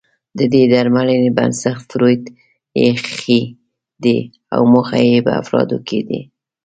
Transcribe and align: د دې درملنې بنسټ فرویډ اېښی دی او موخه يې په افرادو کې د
د 0.37 0.39
دې 0.53 0.63
درملنې 0.73 1.29
بنسټ 1.37 1.77
فرویډ 1.89 2.23
اېښی 2.79 3.41
دی 4.03 4.17
او 4.53 4.61
موخه 4.73 4.99
يې 5.09 5.17
په 5.25 5.31
افرادو 5.41 5.77
کې 5.87 5.99
د 6.07 6.11